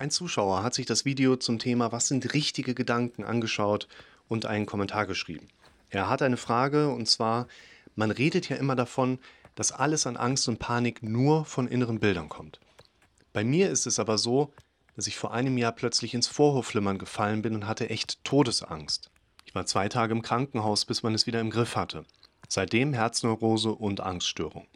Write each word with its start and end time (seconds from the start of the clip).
Ein 0.00 0.10
Zuschauer 0.10 0.62
hat 0.62 0.72
sich 0.72 0.86
das 0.86 1.04
Video 1.04 1.36
zum 1.36 1.58
Thema 1.58 1.92
Was 1.92 2.08
sind 2.08 2.32
richtige 2.32 2.74
Gedanken 2.74 3.22
angeschaut 3.22 3.86
und 4.28 4.46
einen 4.46 4.64
Kommentar 4.64 5.06
geschrieben. 5.06 5.48
Er 5.90 6.08
hat 6.08 6.22
eine 6.22 6.38
Frage 6.38 6.88
und 6.88 7.04
zwar, 7.04 7.48
man 7.96 8.10
redet 8.10 8.48
ja 8.48 8.56
immer 8.56 8.74
davon, 8.74 9.18
dass 9.56 9.72
alles 9.72 10.06
an 10.06 10.16
Angst 10.16 10.48
und 10.48 10.58
Panik 10.58 11.02
nur 11.02 11.44
von 11.44 11.68
inneren 11.68 12.00
Bildern 12.00 12.30
kommt. 12.30 12.60
Bei 13.34 13.44
mir 13.44 13.68
ist 13.68 13.86
es 13.86 13.98
aber 13.98 14.16
so, 14.16 14.54
dass 14.96 15.06
ich 15.06 15.18
vor 15.18 15.34
einem 15.34 15.58
Jahr 15.58 15.72
plötzlich 15.72 16.14
ins 16.14 16.28
Vorhofflimmern 16.28 16.96
gefallen 16.96 17.42
bin 17.42 17.54
und 17.54 17.66
hatte 17.66 17.90
echt 17.90 18.24
Todesangst. 18.24 19.10
Ich 19.44 19.54
war 19.54 19.66
zwei 19.66 19.90
Tage 19.90 20.14
im 20.14 20.22
Krankenhaus, 20.22 20.86
bis 20.86 21.02
man 21.02 21.12
es 21.12 21.26
wieder 21.26 21.42
im 21.42 21.50
Griff 21.50 21.76
hatte. 21.76 22.06
Seitdem 22.48 22.94
Herzneurose 22.94 23.72
und 23.72 24.00
Angststörung. 24.00 24.66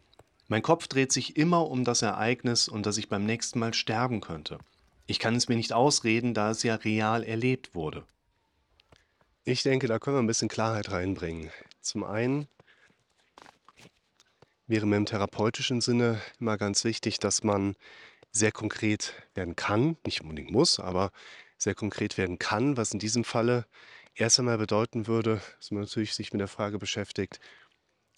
Mein 0.49 0.61
Kopf 0.61 0.87
dreht 0.87 1.13
sich 1.13 1.39
immer 1.39 1.71
um 1.71 1.85
das 1.85 2.03
Ereignis 2.03 2.69
und 2.69 2.85
dass 2.85 2.99
ich 2.99 3.09
beim 3.09 3.25
nächsten 3.25 3.59
Mal 3.59 3.73
sterben 3.73 4.21
könnte. 4.21 4.59
Ich 5.07 5.19
kann 5.19 5.35
es 5.35 5.49
mir 5.49 5.57
nicht 5.57 5.73
ausreden, 5.73 6.35
da 6.35 6.51
es 6.51 6.63
ja 6.63 6.77
real 6.77 7.23
erlebt 7.23 7.75
wurde. 7.75 8.07
Ich 9.45 9.63
denke, 9.63 9.87
da 9.87 9.99
können 9.99 10.17
wir 10.17 10.23
ein 10.23 10.27
bisschen 10.27 10.49
Klarheit 10.49 10.91
reinbringen. 10.91 11.51
Zum 11.83 12.05
einen 12.05 12.49
wäre 14.67 14.87
mir 14.87 14.97
im 14.97 15.05
therapeutischen 15.05 15.83
Sinne 15.83 16.21
immer 16.41 16.57
ganz 16.57 16.85
wichtig, 16.85 17.19
dass 17.19 17.43
man 17.45 17.77
sehr 18.33 18.53
konkret 18.53 19.15
werden 19.35 19.55
kann, 19.55 19.99
nicht 20.07 20.23
unbedingt 20.23 20.51
muss, 20.51 20.81
aber 20.81 21.11
sehr 21.59 21.75
konkret 21.75 22.17
werden 22.17 22.39
kann, 22.39 22.79
was 22.79 22.93
in 22.93 22.99
diesem 22.99 23.25
Falle 23.25 23.67
erst 24.15 24.39
einmal 24.39 24.59
bedeuten 24.59 25.07
würde, 25.07 25.43
dass 25.59 25.71
man 25.71 25.83
natürlich 25.83 26.15
sich 26.15 26.33
mit 26.33 26.41
der 26.41 26.49
Frage 26.49 26.79
beschäftigt, 26.79 27.39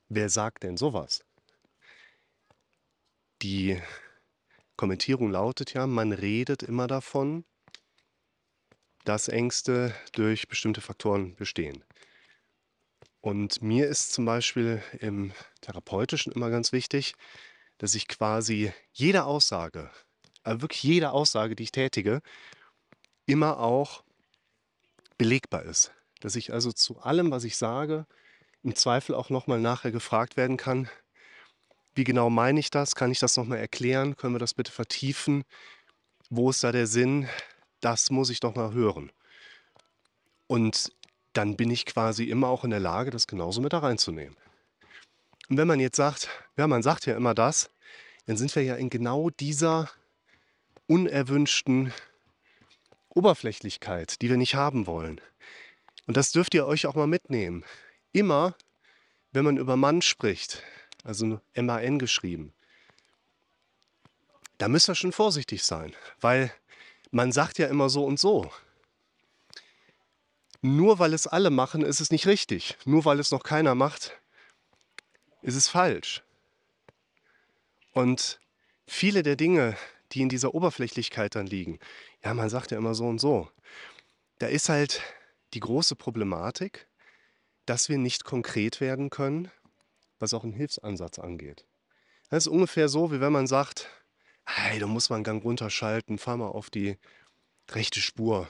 wer 0.09 0.29
sagt 0.29 0.63
denn 0.63 0.77
sowas? 0.77 1.25
Die 3.43 3.81
Kommentierung 4.77 5.31
lautet 5.31 5.73
ja, 5.73 5.87
man 5.87 6.13
redet 6.13 6.63
immer 6.63 6.87
davon, 6.87 7.45
dass 9.05 9.29
Ängste 9.29 9.95
durch 10.13 10.49
bestimmte 10.49 10.81
Faktoren 10.81 11.37
bestehen. 11.37 11.85
Und 13.21 13.63
mir 13.63 13.89
ist 13.89 14.13
zum 14.13 14.25
Beispiel 14.25 14.83
im 15.01 15.33
Therapeutischen 15.61 16.33
immer 16.33 16.51
ganz 16.51 16.73
wichtig, 16.73 17.15
dass 17.79 17.95
ich 17.95 18.09
quasi 18.09 18.73
jede 18.93 19.25
Aussage, 19.25 19.91
aber 20.43 20.63
wirklich 20.63 20.83
jede 20.83 21.11
Aussage, 21.11 21.57
die 21.57 21.65
ich 21.65 21.73
tätige, 21.73 22.21
immer 23.27 23.59
auch 23.59 24.05
belegbar 25.19 25.65
ist. 25.65 25.93
Dass 26.21 26.37
ich 26.37 26.53
also 26.53 26.73
zu 26.73 27.01
allem, 27.01 27.31
was 27.31 27.45
ich 27.45 27.57
sage, 27.57 28.07
im 28.63 28.75
Zweifel 28.75 29.15
auch 29.15 29.31
nochmal 29.31 29.61
nachher 29.61 29.93
gefragt 29.93 30.37
werden 30.37 30.57
kann, 30.57 30.89
wie 31.97 32.05
genau 32.05 32.31
meine 32.31 32.61
ich 32.61 32.71
das? 32.71 32.95
Kann 32.95 33.11
ich 33.11 33.19
das 33.19 33.37
nochmal 33.37 33.59
erklären? 33.59 34.17
Können 34.17 34.35
wir 34.35 34.39
das 34.39 34.55
bitte 34.55 34.71
vertiefen? 34.71 35.45
Wo 36.29 36.51
ist 36.51 36.63
da 36.63 36.71
der 36.71 36.87
Sinn? 36.87 37.29
Das 37.81 38.11
muss 38.11 38.31
ich 38.31 38.41
doch 38.41 38.55
mal 38.55 38.73
hören. 38.73 39.11
Und 40.47 40.93
dann 41.33 41.57
bin 41.57 41.71
ich 41.71 41.87
quasi 41.87 42.25
immer 42.25 42.49
auch 42.49 42.65
in 42.65 42.71
der 42.71 42.81
Lage, 42.81 43.11
das 43.11 43.27
genauso 43.27 43.61
mit 43.61 43.73
da 43.73 43.79
reinzunehmen. 43.79 44.37
Und 45.49 45.57
wenn 45.57 45.69
man 45.69 45.81
jetzt 45.81 45.97
sagt, 45.97 46.29
ja, 46.57 46.67
man 46.67 46.83
sagt 46.83 47.07
ja 47.07 47.17
immer 47.17 47.35
das, 47.35 47.71
dann 48.27 48.37
sind 48.37 48.55
wir 48.55 48.63
ja 48.63 48.75
in 48.77 48.91
genau 48.91 49.31
dieser 49.31 49.91
unerwünschten 50.87 51.93
Oberflächlichkeit, 53.11 54.21
die 54.21 54.29
wir 54.29 54.37
nicht 54.37 54.55
haben 54.55 54.87
wollen. 54.87 55.21
Und 56.07 56.17
das 56.17 56.31
dürft 56.31 56.55
ihr 56.55 56.67
euch 56.67 56.87
auch 56.87 56.95
mal 56.95 57.07
mitnehmen. 57.07 57.65
Immer, 58.13 58.55
wenn 59.33 59.45
man 59.45 59.57
über 59.57 59.77
Mann 59.77 60.03
spricht, 60.03 60.63
also 61.07 61.41
MAN 61.55 61.99
geschrieben. 61.99 62.53
Da 64.59 64.69
müsst 64.69 64.89
ihr 64.89 64.95
schon 64.95 65.13
vorsichtig 65.13 65.63
sein, 65.65 65.95
weil 66.21 66.53
man 67.11 67.31
sagt 67.33 67.59
ja 67.59 67.69
immer 67.69 67.89
so 67.89 68.05
und 68.05 68.19
so. 68.19 68.51
Nur 70.63 70.99
weil 70.99 71.15
es 71.15 71.27
alle 71.27 71.51
machen, 71.51 71.83
ist 71.83 72.01
es 72.01 72.11
nicht 72.11 72.27
richtig. 72.27 72.77
Nur 72.85 73.05
weil 73.05 73.21
es 73.21 73.31
noch 73.31 73.45
keiner 73.45 73.75
macht, 73.75 74.19
ist 75.43 75.55
es 75.55 75.69
falsch. 75.69 76.23
Und 77.93 78.41
viele 78.87 79.23
der 79.23 79.37
Dinge, 79.37 79.77
die 80.13 80.23
in 80.23 80.29
dieser 80.29 80.55
Oberflächlichkeit 80.55 81.35
dann 81.35 81.47
liegen, 81.47 81.79
ja, 82.25 82.35
man 82.35 82.49
sagt 82.49 82.71
ja 82.73 82.79
immer 82.79 82.95
so 82.95 83.07
und 83.07 83.21
so. 83.21 83.49
Da 84.39 84.49
ist 84.49 84.69
halt 84.69 85.03
die 85.55 85.61
große 85.61 85.95
Problematik, 85.95 86.89
dass 87.65 87.89
wir 87.89 87.99
nicht 87.99 88.25
konkret 88.25 88.81
werden 88.81 89.11
können 89.11 89.51
was 90.19 90.35
auch 90.35 90.45
einen 90.45 90.53
Hilfsansatz 90.53 91.19
angeht. 91.19 91.65
Das 92.31 92.47
ist 92.47 92.53
ungefähr 92.53 92.89
so, 92.89 93.13
wie 93.13 93.21
wenn 93.21 93.33
man 93.33 93.47
sagt, 93.47 93.89
hey, 94.45 94.79
du 94.79 94.87
musst 94.87 95.11
mal 95.11 95.17
einen 95.17 95.25
Gang 95.25 95.45
runterschalten, 95.45 96.19
fahr 96.19 96.37
mal 96.37 96.49
auf 96.49 96.71
die 96.71 96.99
rechte 97.71 98.01
Spur. 98.01 98.49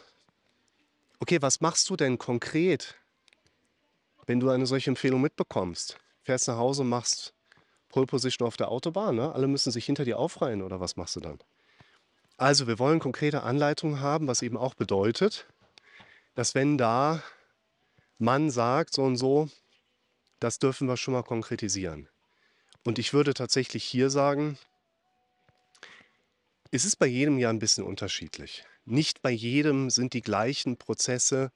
Okay, 1.20 1.40
was 1.40 1.60
machst 1.60 1.88
du 1.90 1.96
denn 1.96 2.18
konkret, 2.18 2.96
wenn 4.26 4.40
du 4.40 4.50
eine 4.50 4.66
solche 4.66 4.90
Empfehlung 4.90 5.20
mitbekommst? 5.20 5.98
Fährst 6.22 6.48
nach 6.48 6.56
Hause, 6.56 6.84
machst 6.84 7.34
Pole 7.88 8.06
Position 8.06 8.46
auf 8.46 8.56
der 8.56 8.70
Autobahn, 8.70 9.16
ne? 9.16 9.32
alle 9.32 9.46
müssen 9.46 9.72
sich 9.72 9.86
hinter 9.86 10.04
dir 10.04 10.18
aufreihen 10.18 10.62
oder 10.62 10.80
was 10.80 10.96
machst 10.96 11.16
du 11.16 11.20
dann? 11.20 11.38
Also 12.36 12.66
wir 12.66 12.78
wollen 12.78 12.98
konkrete 12.98 13.42
Anleitungen 13.42 14.00
haben, 14.00 14.26
was 14.26 14.42
eben 14.42 14.58
auch 14.58 14.74
bedeutet, 14.74 15.46
dass 16.34 16.54
wenn 16.54 16.76
da 16.76 17.22
Mann 18.18 18.50
sagt, 18.50 18.92
so 18.92 19.04
und 19.04 19.16
so, 19.16 19.48
das 20.40 20.58
dürfen 20.58 20.88
wir 20.88 20.96
schon 20.96 21.14
mal 21.14 21.22
konkretisieren. 21.22 22.08
Und 22.84 22.98
ich 22.98 23.12
würde 23.12 23.34
tatsächlich 23.34 23.84
hier 23.84 24.10
sagen, 24.10 24.58
es 26.70 26.84
ist 26.84 26.96
bei 26.96 27.06
jedem 27.06 27.38
ja 27.38 27.50
ein 27.50 27.58
bisschen 27.58 27.84
unterschiedlich. 27.84 28.64
Nicht 28.84 29.22
bei 29.22 29.30
jedem 29.30 29.90
sind 29.90 30.12
die 30.12 30.22
gleichen 30.22 30.76
Prozesse 30.76 31.50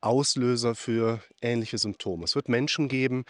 Auslöser 0.00 0.74
für 0.74 1.22
ähnliche 1.40 1.78
Symptome. 1.78 2.24
Es 2.24 2.34
wird 2.34 2.48
Menschen 2.48 2.88
geben, 2.88 3.24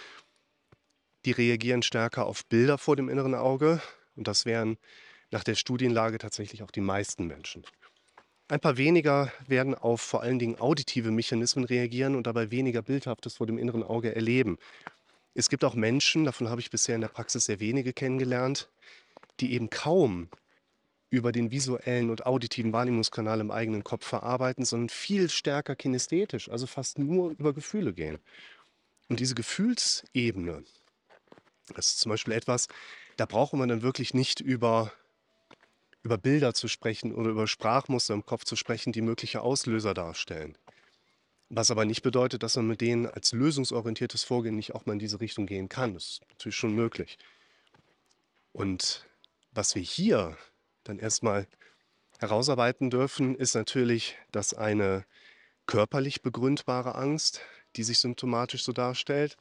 die 1.24 1.32
reagieren 1.32 1.82
stärker 1.82 2.26
auf 2.26 2.46
Bilder 2.46 2.78
vor 2.78 2.96
dem 2.96 3.08
inneren 3.08 3.34
Auge. 3.34 3.82
Und 4.16 4.26
das 4.26 4.46
wären 4.46 4.78
nach 5.30 5.44
der 5.44 5.54
Studienlage 5.54 6.18
tatsächlich 6.18 6.62
auch 6.62 6.70
die 6.70 6.80
meisten 6.80 7.26
Menschen. 7.26 7.64
Ein 8.52 8.60
paar 8.60 8.76
weniger 8.76 9.32
werden 9.46 9.74
auf 9.74 10.02
vor 10.02 10.20
allen 10.20 10.38
Dingen 10.38 10.60
auditive 10.60 11.10
Mechanismen 11.10 11.64
reagieren 11.64 12.14
und 12.14 12.26
dabei 12.26 12.50
weniger 12.50 12.82
Bildhaftes 12.82 13.36
vor 13.36 13.46
dem 13.46 13.56
inneren 13.56 13.82
Auge 13.82 14.14
erleben. 14.14 14.58
Es 15.32 15.48
gibt 15.48 15.64
auch 15.64 15.74
Menschen, 15.74 16.26
davon 16.26 16.50
habe 16.50 16.60
ich 16.60 16.70
bisher 16.70 16.94
in 16.94 17.00
der 17.00 17.08
Praxis 17.08 17.46
sehr 17.46 17.60
wenige 17.60 17.94
kennengelernt, 17.94 18.68
die 19.40 19.54
eben 19.54 19.70
kaum 19.70 20.28
über 21.08 21.32
den 21.32 21.50
visuellen 21.50 22.10
und 22.10 22.26
auditiven 22.26 22.74
Wahrnehmungskanal 22.74 23.40
im 23.40 23.50
eigenen 23.50 23.84
Kopf 23.84 24.06
verarbeiten, 24.06 24.66
sondern 24.66 24.90
viel 24.90 25.30
stärker 25.30 25.74
kinesthetisch, 25.74 26.50
also 26.50 26.66
fast 26.66 26.98
nur 26.98 27.30
über 27.30 27.54
Gefühle 27.54 27.94
gehen. 27.94 28.18
Und 29.08 29.18
diese 29.18 29.34
Gefühlsebene, 29.34 30.62
das 31.74 31.86
ist 31.86 32.00
zum 32.00 32.10
Beispiel 32.10 32.34
etwas, 32.34 32.68
da 33.16 33.24
brauchen 33.24 33.58
wir 33.58 33.66
dann 33.66 33.80
wirklich 33.80 34.12
nicht 34.12 34.40
über, 34.40 34.92
über 36.02 36.18
Bilder 36.18 36.54
zu 36.54 36.68
sprechen 36.68 37.14
oder 37.14 37.30
über 37.30 37.46
Sprachmuster 37.46 38.14
im 38.14 38.26
Kopf 38.26 38.44
zu 38.44 38.56
sprechen, 38.56 38.92
die 38.92 39.02
mögliche 39.02 39.42
Auslöser 39.42 39.94
darstellen. 39.94 40.56
Was 41.48 41.70
aber 41.70 41.84
nicht 41.84 42.02
bedeutet, 42.02 42.42
dass 42.42 42.56
man 42.56 42.66
mit 42.66 42.80
denen 42.80 43.06
als 43.06 43.32
lösungsorientiertes 43.32 44.24
Vorgehen 44.24 44.56
nicht 44.56 44.74
auch 44.74 44.86
mal 44.86 44.94
in 44.94 44.98
diese 44.98 45.20
Richtung 45.20 45.46
gehen 45.46 45.68
kann. 45.68 45.94
Das 45.94 46.04
ist 46.04 46.20
natürlich 46.30 46.56
schon 46.56 46.74
möglich. 46.74 47.18
Und 48.52 49.06
was 49.52 49.74
wir 49.74 49.82
hier 49.82 50.36
dann 50.84 50.98
erstmal 50.98 51.46
herausarbeiten 52.18 52.90
dürfen, 52.90 53.36
ist 53.36 53.54
natürlich, 53.54 54.16
dass 54.30 54.54
eine 54.54 55.04
körperlich 55.66 56.22
begründbare 56.22 56.94
Angst, 56.94 57.40
die 57.76 57.82
sich 57.82 57.98
symptomatisch 57.98 58.64
so 58.64 58.72
darstellt, 58.72 59.36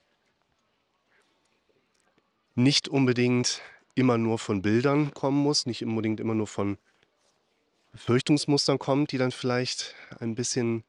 nicht 2.56 2.90
unbedingt 2.90 3.62
immer 3.96 4.18
nur 4.18 4.40
von 4.40 4.62
Bildern 4.62 5.14
kommen 5.14 5.42
muss, 5.42 5.66
nicht 5.66 5.84
unbedingt 5.84 6.20
immer 6.20 6.36
nur 6.36 6.48
von 6.48 6.78
Befürchtungsmustern 7.92 8.80
kommt, 8.80 9.12
die 9.12 9.18
dann 9.18 9.32
vielleicht 9.32 9.96
ein 10.20 10.36
bisschen 10.36 10.84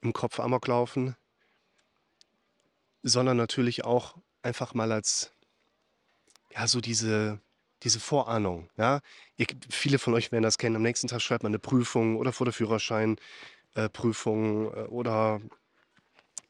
im 0.00 0.12
Kopf 0.12 0.40
Amok 0.40 0.66
laufen, 0.66 1.16
sondern 3.02 3.36
natürlich 3.36 3.84
auch 3.84 4.16
einfach 4.42 4.74
mal 4.74 4.90
als, 4.92 5.32
ja, 6.52 6.66
so 6.66 6.80
diese, 6.80 7.40
diese 7.82 8.00
Vorahnung. 8.00 8.68
Ja? 8.76 9.00
Ihr, 9.36 9.46
viele 9.70 9.98
von 9.98 10.14
euch 10.14 10.32
werden 10.32 10.42
das 10.42 10.58
kennen. 10.58 10.76
Am 10.76 10.82
nächsten 10.82 11.08
Tag 11.08 11.22
schreibt 11.22 11.42
man 11.42 11.50
eine 11.50 11.58
Prüfung 11.58 12.16
oder 12.16 12.32
vor 12.32 12.46
der 12.46 12.52
Führerscheinprüfung 12.52 14.74
äh, 14.74 14.80
äh, 14.80 14.86
oder 14.86 15.40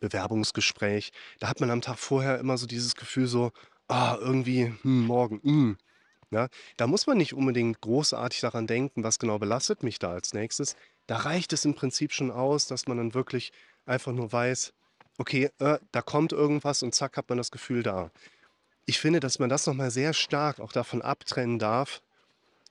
Bewerbungsgespräch. 0.01 1.13
Da 1.39 1.49
hat 1.49 1.61
man 1.61 1.71
am 1.71 1.83
Tag 1.83 1.99
vorher 1.99 2.39
immer 2.39 2.57
so 2.57 2.67
dieses 2.67 2.97
Gefühl 2.97 3.27
so, 3.27 3.53
ah, 3.89 4.17
irgendwie, 4.19 4.73
hm, 4.83 5.07
morgen, 5.07 5.41
hm. 5.43 5.77
Ja, 6.31 6.49
da 6.77 6.87
muss 6.87 7.09
man 7.09 7.19
nicht 7.19 7.35
unbedingt 7.35 7.81
großartig 7.81 8.41
daran 8.41 8.69
denken, 8.69 9.03
was 9.03 9.19
genau 9.19 9.39
belastet 9.39 9.83
mich 9.83 9.99
da 9.99 10.13
als 10.13 10.33
nächstes. 10.33 10.77
Da 11.09 11.17
reicht 11.17 11.53
es 11.53 11.65
im 11.65 11.75
Prinzip 11.75 12.13
schon 12.13 12.31
aus, 12.31 12.69
dass 12.69 12.87
man 12.87 12.99
dann 12.99 13.15
wirklich 13.15 13.53
einfach 13.85 14.13
nur 14.13 14.33
weiß, 14.33 14.73
okay, 15.19 15.51
äh, 15.59 15.79
da 15.91 16.03
kommt 16.03 16.33
irgendwas 16.33 16.85
und 16.85 16.95
zack 16.95 17.17
hat 17.17 17.29
man 17.29 17.39
das 17.39 17.51
Gefühl 17.51 17.83
da. 17.83 18.13
Ich 18.87 19.01
finde, 19.01 19.19
dass 19.19 19.41
man 19.41 19.51
das 19.51 19.67
nochmal 19.67 19.91
sehr 19.91 20.13
stark 20.13 20.61
auch 20.61 20.73
davon 20.73 21.03
abtrennen 21.03 21.59
darf, 21.59 22.01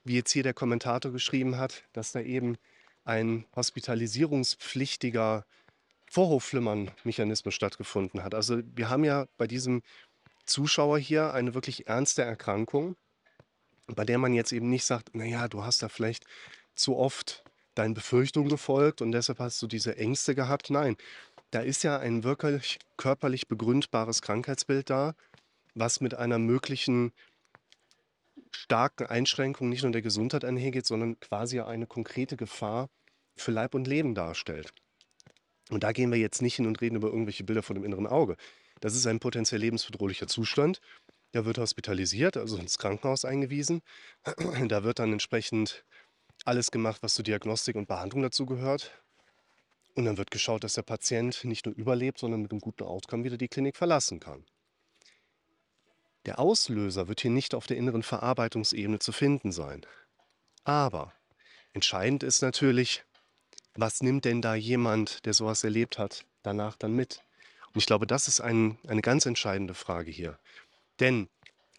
wie 0.04 0.16
jetzt 0.16 0.32
hier 0.32 0.42
der 0.42 0.54
Kommentator 0.54 1.12
geschrieben 1.12 1.58
hat, 1.58 1.84
dass 1.92 2.12
da 2.12 2.20
eben 2.20 2.56
ein 3.04 3.44
hospitalisierungspflichtiger 3.54 5.44
Vorhofflimmern-Mechanismus 6.10 7.54
stattgefunden 7.54 8.24
hat. 8.24 8.34
Also 8.34 8.62
wir 8.74 8.88
haben 8.88 9.04
ja 9.04 9.26
bei 9.36 9.46
diesem 9.46 9.82
Zuschauer 10.44 10.98
hier 10.98 11.32
eine 11.34 11.54
wirklich 11.54 11.86
ernste 11.86 12.22
Erkrankung, 12.22 12.96
bei 13.96 14.04
der 14.04 14.18
man 14.18 14.32
jetzt 14.32 14.52
eben 14.52 14.68
nicht 14.68 14.84
sagt, 14.84 15.14
naja, 15.14 15.48
du 15.48 15.64
hast 15.64 15.82
da 15.82 15.88
vielleicht 15.88 16.24
zu 16.74 16.96
oft 16.96 17.44
deinen 17.74 17.94
Befürchtungen 17.94 18.48
gefolgt 18.48 19.00
und 19.02 19.12
deshalb 19.12 19.38
hast 19.38 19.60
du 19.62 19.66
diese 19.66 19.96
Ängste 19.96 20.34
gehabt. 20.34 20.70
Nein, 20.70 20.96
da 21.50 21.60
ist 21.60 21.82
ja 21.82 21.98
ein 21.98 22.24
wirklich 22.24 22.78
körperlich 22.96 23.48
begründbares 23.48 24.22
Krankheitsbild 24.22 24.90
da, 24.90 25.14
was 25.74 26.00
mit 26.00 26.14
einer 26.14 26.38
möglichen 26.38 27.12
starken 28.50 29.06
Einschränkung 29.06 29.68
nicht 29.68 29.82
nur 29.82 29.92
der 29.92 30.02
Gesundheit 30.02 30.44
einhergeht, 30.44 30.86
sondern 30.86 31.18
quasi 31.20 31.60
eine 31.60 31.86
konkrete 31.86 32.36
Gefahr 32.36 32.88
für 33.36 33.52
Leib 33.52 33.74
und 33.74 33.86
Leben 33.86 34.14
darstellt. 34.14 34.72
Und 35.70 35.84
da 35.84 35.92
gehen 35.92 36.10
wir 36.10 36.18
jetzt 36.18 36.42
nicht 36.42 36.56
hin 36.56 36.66
und 36.66 36.80
reden 36.80 36.96
über 36.96 37.08
irgendwelche 37.08 37.44
Bilder 37.44 37.62
vor 37.62 37.74
dem 37.74 37.84
inneren 37.84 38.06
Auge. 38.06 38.36
Das 38.80 38.94
ist 38.94 39.06
ein 39.06 39.20
potenziell 39.20 39.60
lebensbedrohlicher 39.60 40.26
Zustand. 40.26 40.80
Der 41.32 41.44
wird 41.44 41.58
hospitalisiert, 41.58 42.36
also 42.36 42.56
ins 42.56 42.78
Krankenhaus 42.78 43.24
eingewiesen. 43.24 43.82
Da 44.68 44.84
wird 44.84 44.98
dann 44.98 45.12
entsprechend 45.12 45.84
alles 46.44 46.70
gemacht, 46.70 47.02
was 47.02 47.14
zur 47.14 47.24
Diagnostik 47.24 47.76
und 47.76 47.86
Behandlung 47.86 48.22
dazu 48.22 48.46
gehört. 48.46 48.90
Und 49.94 50.04
dann 50.04 50.16
wird 50.16 50.30
geschaut, 50.30 50.64
dass 50.64 50.74
der 50.74 50.82
Patient 50.82 51.44
nicht 51.44 51.66
nur 51.66 51.74
überlebt, 51.74 52.18
sondern 52.18 52.42
mit 52.42 52.50
einem 52.50 52.60
guten 52.60 52.84
Outcome 52.84 53.24
wieder 53.24 53.36
die 53.36 53.48
Klinik 53.48 53.76
verlassen 53.76 54.20
kann. 54.20 54.44
Der 56.26 56.38
Auslöser 56.38 57.08
wird 57.08 57.20
hier 57.20 57.30
nicht 57.30 57.54
auf 57.54 57.66
der 57.66 57.76
inneren 57.76 58.02
Verarbeitungsebene 58.02 58.98
zu 58.98 59.12
finden 59.12 59.52
sein. 59.52 59.86
Aber 60.64 61.12
entscheidend 61.72 62.22
ist 62.22 62.42
natürlich, 62.42 63.04
was 63.74 64.02
nimmt 64.02 64.24
denn 64.24 64.42
da 64.42 64.54
jemand, 64.54 65.24
der 65.24 65.34
sowas 65.34 65.64
erlebt 65.64 65.98
hat, 65.98 66.24
danach 66.42 66.76
dann 66.76 66.92
mit? 66.92 67.22
Und 67.72 67.78
ich 67.78 67.86
glaube, 67.86 68.06
das 68.06 68.28
ist 68.28 68.40
ein, 68.40 68.78
eine 68.86 69.00
ganz 69.00 69.26
entscheidende 69.26 69.74
Frage 69.74 70.10
hier. 70.10 70.38
Denn 71.00 71.28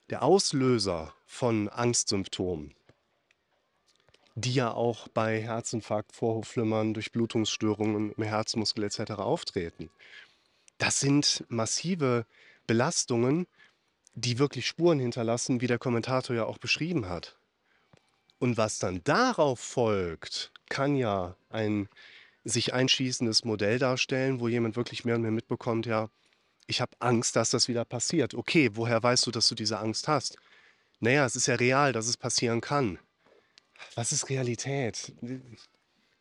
der 0.10 0.24
Auslöser 0.24 1.14
von 1.26 1.70
Angstsymptomen, 1.70 2.74
die 4.36 4.54
ja 4.54 4.74
auch 4.74 5.08
bei 5.08 5.42
Herzinfarkt, 5.42 6.14
Vorhofflimmern, 6.14 6.94
Durchblutungsstörungen 6.94 8.12
im 8.12 8.24
Herzmuskel 8.24 8.84
etc. 8.84 9.12
auftreten, 9.14 9.90
das 10.80 11.00
sind 11.00 11.46
massive 11.48 12.26
Belastungen, 12.66 13.48
die 14.16 14.40
wirklich 14.40 14.68
Spuren 14.68 15.00
hinterlassen, 15.00 15.62
wie 15.62 15.68
der 15.68 15.78
Kommentator 15.80 16.36
ja 16.36 16.46
auch 16.46 16.58
beschrieben 16.58 17.08
hat. 17.08 17.38
Und 18.40 18.58
was 18.58 18.80
dann 18.80 19.04
darauf 19.04 19.60
folgt, 19.60 20.52
kann 20.70 20.96
ja 20.96 21.38
ein 21.50 21.88
sich 22.44 22.74
einschießendes 22.74 23.46
Modell 23.46 23.78
darstellen, 23.78 24.40
wo 24.40 24.48
jemand 24.48 24.76
wirklich 24.76 25.06
mehr 25.06 25.16
und 25.16 25.22
mehr 25.22 25.32
mitbekommt, 25.32 25.86
ja, 25.86 26.10
ich 26.72 26.82
habe 26.82 26.94
Angst, 27.00 27.36
dass 27.36 27.50
das 27.50 27.68
wieder 27.68 27.84
passiert. 27.84 28.34
Okay, 28.34 28.72
woher 28.74 29.04
weißt 29.04 29.28
du, 29.28 29.32
dass 29.32 29.50
du 29.50 29.56
diese 29.56 29.78
Angst 29.80 30.08
hast? 30.08 30.38
Naja, 31.02 31.26
es 31.26 31.36
ist 31.36 31.48
ja 31.48 31.56
real, 31.56 31.92
dass 31.92 32.08
es 32.08 32.16
passieren 32.16 32.62
kann. 32.62 32.98
Was 33.96 34.12
ist 34.14 34.30
Realität? 34.30 35.14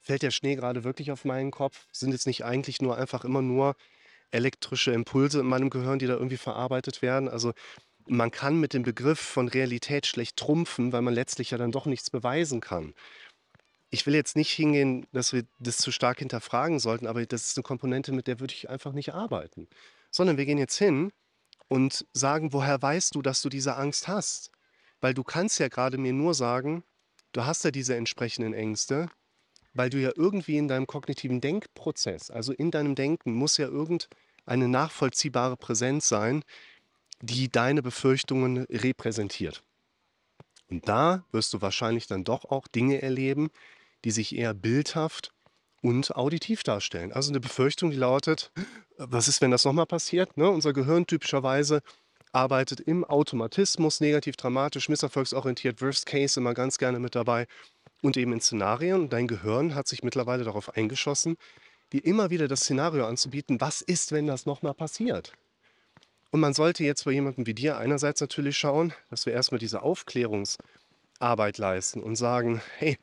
Fällt 0.01 0.23
der 0.23 0.33
Schnee 0.33 0.57
gerade 0.57 0.83
wirklich 0.83 1.13
auf 1.13 1.25
meinen 1.25 1.53
Kopf? 1.53 1.87
Sind 1.93 2.13
es 2.13 2.27
nicht 2.27 2.45
eigentlich 2.45 2.83
nur 2.83 2.99
einfach 2.99 3.25
immer 3.25 3.43
nur 3.43 3.77
elektrische 4.33 4.91
Impulse 4.91 5.41
in 5.41 5.47
meinem 5.47 5.71
Gehirn, 5.71 6.01
die 6.01 6.07
da 6.07 6.15
irgendwie 6.15 6.37
verarbeitet 6.37 7.01
werden? 7.01 7.29
Also 7.29 7.53
man 8.07 8.33
kann 8.33 8.59
mit 8.59 8.75
dem 8.75 8.83
Begriff 8.83 9.21
von 9.21 9.47
Realität 9.47 10.07
schlecht 10.07 10.37
trumpfen, 10.37 10.93
weil 10.93 11.03
man 11.03 11.15
letztlich 11.15 11.53
ja 11.53 11.59
dann 11.59 11.71
doch 11.71 11.87
nichts 11.87 12.11
beweisen 12.11 12.61
kann. 12.61 12.93
Ich 13.91 14.05
will 14.05 14.15
jetzt 14.15 14.35
nicht 14.35 14.51
hingehen, 14.51 15.07
dass 15.13 15.33
wir 15.33 15.45
das 15.61 15.77
zu 15.77 15.93
stark 15.93 16.19
hinterfragen 16.19 16.81
sollten, 16.81 17.07
aber 17.07 17.25
das 17.25 17.47
ist 17.47 17.57
eine 17.57 17.63
Komponente, 17.63 18.11
mit 18.11 18.27
der 18.27 18.41
würde 18.41 18.55
ich 18.55 18.69
einfach 18.69 18.93
nicht 18.93 19.15
arbeiten. 19.15 19.69
Sondern 20.11 20.37
wir 20.37 20.47
gehen 20.47 20.59
jetzt 20.59 20.77
hin 20.77 21.13
und 21.69 22.07
sagen, 22.13 22.53
woher 22.53 22.81
weißt 22.81 23.15
du, 23.15 23.23
dass 23.23 23.43
du 23.43 23.49
diese 23.49 23.77
Angst 23.77 24.09
hast? 24.09 24.51
Weil 25.01 25.15
du 25.15 25.23
kannst 25.23 25.59
ja 25.61 25.69
gerade 25.69 25.99
mir 25.99 26.13
nur 26.13 26.35
sagen, 26.35 26.85
du 27.33 27.45
hast 27.45 27.65
ja 27.65 27.71
diese 27.71 27.97
entsprechenden 27.97 28.53
Ängste, 28.53 29.09
weil 29.73 29.91
du 29.91 29.99
ja 29.99 30.11
irgendwie 30.17 30.59
in 30.59 30.69
deinem 30.69 30.87
kognitiven 30.87 31.41
Denkprozess, 31.41 32.31
also 32.31 32.53
in 32.53 32.71
deinem 32.71 32.95
Denken, 32.95 33.33
muss 33.35 33.57
ja 33.57 33.69
irgendeine 33.69 34.69
nachvollziehbare 34.69 35.57
Präsenz 35.57 36.09
sein, 36.09 36.43
die 37.23 37.51
deine 37.51 37.83
Befürchtungen 37.83 38.65
repräsentiert. 38.69 39.63
Und 40.71 40.89
da 40.89 41.25
wirst 41.33 41.53
du 41.53 41.61
wahrscheinlich 41.61 42.07
dann 42.07 42.25
doch 42.25 42.45
auch 42.45 42.67
Dinge 42.69 43.03
erleben, 43.03 43.51
die 44.05 44.11
sich 44.11 44.35
eher 44.35 44.55
bildhaft 44.55 45.33
und 45.83 46.15
auditiv 46.17 46.63
darstellen. 46.63 47.13
Also 47.13 47.31
eine 47.31 47.41
Befürchtung, 47.41 47.91
die 47.91 47.97
lautet, 47.97 48.53
was 49.09 49.29
ist, 49.29 49.41
wenn 49.41 49.51
das 49.51 49.65
nochmal 49.65 49.87
passiert? 49.87 50.37
Ne? 50.37 50.49
Unser 50.51 50.73
Gehirn 50.73 51.07
typischerweise 51.07 51.81
arbeitet 52.33 52.81
im 52.81 53.05
Automatismus, 53.05 54.01
negativ, 54.01 54.37
dramatisch, 54.37 54.89
misserfolgsorientiert, 54.89 55.81
Worst 55.81 56.07
Case 56.07 56.39
immer 56.39 56.55
ganz 56.55 56.79
gerne 56.79 56.99
mit 56.99 57.15
dabei 57.15 57.47
und 58.03 58.17
eben 58.17 58.33
in 58.33 58.41
Szenarien. 58.41 59.09
Dein 59.09 59.27
Gehirn 59.27 59.75
hat 59.75 59.89
sich 59.89 60.03
mittlerweile 60.03 60.45
darauf 60.45 60.77
eingeschossen, 60.77 61.37
dir 61.93 62.05
immer 62.05 62.31
wieder 62.31 62.47
das 62.47 62.61
Szenario 62.61 63.07
anzubieten, 63.07 63.61
was 63.61 63.81
ist, 63.81 64.13
wenn 64.13 64.27
das 64.27 64.47
nochmal 64.47 64.75
passiert? 64.75 65.33
Und 66.31 66.41
man 66.41 66.55
sollte 66.55 66.85
jetzt 66.85 67.05
bei 67.05 67.11
jemandem 67.11 67.47
wie 67.47 67.55
dir 67.55 67.79
einerseits 67.79 68.21
natürlich 68.21 68.57
schauen, 68.57 68.93
dass 69.09 69.27
wir 69.27 69.33
erstmal 69.33 69.59
diese 69.59 69.83
Aufklärungsarbeit 69.83 71.59
leisten 71.59 72.01
und 72.01 72.15
sagen, 72.15 72.61
hey, 72.79 72.99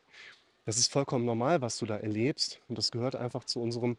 das 0.64 0.78
ist 0.78 0.90
vollkommen 0.90 1.26
normal, 1.26 1.60
was 1.60 1.76
du 1.76 1.84
da 1.84 1.96
erlebst. 1.96 2.60
Und 2.68 2.78
das 2.78 2.90
gehört 2.90 3.16
einfach 3.16 3.44
zu 3.44 3.60
unserem 3.60 3.98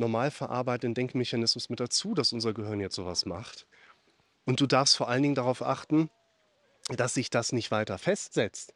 normal 0.00 0.30
verarbeitenden 0.30 0.94
Denkmechanismus 0.94 1.68
mit 1.68 1.80
dazu, 1.80 2.14
dass 2.14 2.32
unser 2.32 2.52
Gehirn 2.52 2.80
jetzt 2.80 2.96
sowas 2.96 3.26
macht. 3.26 3.66
Und 4.44 4.60
du 4.60 4.66
darfst 4.66 4.96
vor 4.96 5.08
allen 5.08 5.22
Dingen 5.22 5.34
darauf 5.34 5.62
achten, 5.62 6.10
dass 6.88 7.14
sich 7.14 7.30
das 7.30 7.52
nicht 7.52 7.70
weiter 7.70 7.98
festsetzt. 7.98 8.74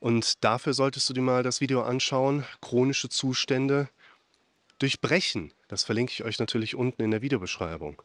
Und 0.00 0.42
dafür 0.42 0.74
solltest 0.74 1.08
du 1.08 1.12
dir 1.12 1.20
mal 1.20 1.44
das 1.44 1.60
Video 1.60 1.82
anschauen, 1.82 2.44
chronische 2.60 3.08
Zustände 3.08 3.88
durchbrechen. 4.78 5.52
Das 5.68 5.84
verlinke 5.84 6.12
ich 6.12 6.24
euch 6.24 6.40
natürlich 6.40 6.74
unten 6.74 7.02
in 7.02 7.12
der 7.12 7.22
Videobeschreibung. 7.22 8.02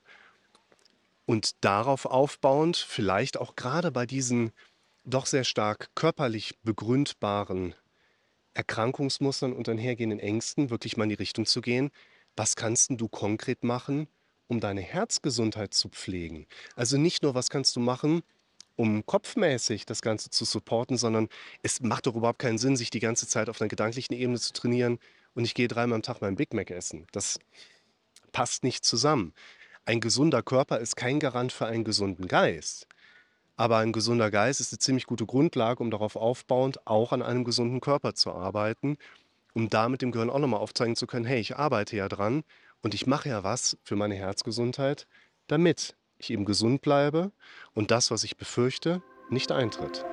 Und 1.26 1.64
darauf 1.66 2.06
aufbauend, 2.06 2.78
vielleicht 2.78 3.38
auch 3.38 3.56
gerade 3.56 3.92
bei 3.92 4.06
diesen 4.06 4.52
doch 5.04 5.26
sehr 5.26 5.44
stark 5.44 5.90
körperlich 5.96 6.58
begründbaren 6.64 7.74
Erkrankungsmustern 8.54 9.54
und 9.54 9.68
einhergehenden 9.70 10.20
Ängsten 10.20 10.70
wirklich 10.70 10.98
mal 10.98 11.04
in 11.04 11.10
die 11.10 11.16
Richtung 11.16 11.46
zu 11.46 11.62
gehen, 11.62 11.92
was 12.38 12.56
kannst 12.56 12.92
du 12.92 13.10
konkret 13.10 13.64
machen, 13.64 14.08
um 14.48 14.60
deine 14.60 14.82
Herzgesundheit 14.82 15.74
zu 15.74 15.90
pflegen? 15.90 16.46
Also 16.76 16.98
nicht 16.98 17.24
nur, 17.24 17.36
was 17.36 17.50
kannst 17.50 17.76
du 17.76 17.80
machen, 17.80 18.22
um 18.76 19.06
kopfmäßig 19.06 19.86
das 19.86 20.02
Ganze 20.02 20.30
zu 20.30 20.46
supporten, 20.46 20.98
sondern 20.98 21.28
es 21.64 21.82
macht 21.82 22.06
doch 22.06 22.16
überhaupt 22.16 22.40
keinen 22.40 22.60
Sinn, 22.60 22.78
sich 22.78 22.92
die 22.92 23.00
ganze 23.00 23.28
Zeit 23.28 23.50
auf 23.50 23.60
einer 23.60 23.68
gedanklichen 23.68 24.14
Ebene 24.14 24.40
zu 24.40 24.54
trainieren 24.54 25.00
und 25.34 25.44
ich 25.44 25.56
gehe 25.56 25.68
dreimal 25.68 25.96
am 25.96 26.04
Tag 26.04 26.22
meinen 26.22 26.36
Big 26.36 26.54
Mac 26.54 26.70
essen. 26.72 27.08
Das 27.12 27.40
passt 28.32 28.64
nicht 28.64 28.86
zusammen. 28.86 29.34
Ein 29.86 30.00
gesunder 30.00 30.44
Körper 30.44 30.80
ist 30.80 30.96
kein 30.96 31.20
Garant 31.20 31.52
für 31.52 31.66
einen 31.66 31.84
gesunden 31.84 32.28
Geist. 32.28 32.88
Aber 33.56 33.78
ein 33.78 33.92
gesunder 33.92 34.30
Geist 34.30 34.60
ist 34.60 34.72
eine 34.72 34.80
ziemlich 34.80 35.08
gute 35.08 35.26
Grundlage, 35.26 35.82
um 35.82 35.90
darauf 35.90 36.16
aufbauend 36.16 36.86
auch 36.86 37.12
an 37.12 37.24
einem 37.24 37.44
gesunden 37.44 37.82
Körper 37.82 38.14
zu 38.14 38.32
arbeiten, 38.32 38.98
um 39.58 39.70
damit 39.70 40.04
dem 40.04 40.12
Gehirn 40.12 40.30
auch 40.30 40.38
nochmal 40.38 40.60
aufzeigen 40.60 40.96
zu 40.96 41.08
können, 41.08 41.26
hey, 41.26 41.40
ich 41.40 41.58
arbeite 41.58 41.98
ja 41.98 42.08
dran 42.08 42.44
und 42.84 42.94
ich 42.94 43.08
mache 43.08 43.28
ja 43.28 43.44
was 43.44 43.76
für 43.82 43.96
meine 43.96 44.14
Herzgesundheit, 44.14 45.08
damit 45.48 45.96
ich 46.20 46.30
eben 46.30 46.46
gesund 46.46 46.84
bleibe 46.84 47.32
und 47.74 47.90
das, 47.90 48.12
was 48.12 48.24
ich 48.24 48.38
befürchte, 48.38 49.02
nicht 49.32 49.52
eintritt. 49.52 50.06